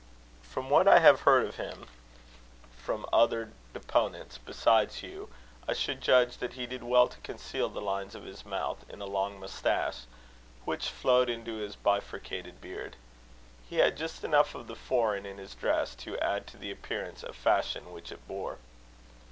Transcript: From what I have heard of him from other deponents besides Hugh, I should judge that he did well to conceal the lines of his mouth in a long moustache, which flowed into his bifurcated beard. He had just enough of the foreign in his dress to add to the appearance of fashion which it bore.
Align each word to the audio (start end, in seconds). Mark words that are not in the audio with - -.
From 0.41 0.71
what 0.71 0.87
I 0.87 0.97
have 0.97 1.19
heard 1.29 1.45
of 1.45 1.57
him 1.57 1.85
from 2.75 3.05
other 3.13 3.51
deponents 3.71 4.39
besides 4.39 4.95
Hugh, 4.95 5.29
I 5.67 5.73
should 5.73 6.01
judge 6.01 6.37
that 6.39 6.53
he 6.53 6.65
did 6.65 6.81
well 6.81 7.07
to 7.07 7.19
conceal 7.19 7.69
the 7.69 7.81
lines 7.83 8.15
of 8.15 8.23
his 8.23 8.43
mouth 8.43 8.83
in 8.89 8.99
a 8.99 9.05
long 9.05 9.39
moustache, 9.39 10.05
which 10.65 10.89
flowed 10.89 11.29
into 11.29 11.57
his 11.57 11.75
bifurcated 11.75 12.59
beard. 12.59 12.95
He 13.69 13.75
had 13.77 13.95
just 13.95 14.23
enough 14.23 14.55
of 14.55 14.65
the 14.65 14.75
foreign 14.75 15.27
in 15.27 15.37
his 15.37 15.53
dress 15.53 15.93
to 15.97 16.17
add 16.17 16.47
to 16.47 16.57
the 16.57 16.71
appearance 16.71 17.21
of 17.21 17.35
fashion 17.35 17.93
which 17.93 18.11
it 18.11 18.27
bore. 18.27 18.57